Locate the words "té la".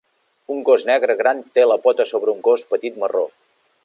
1.57-1.77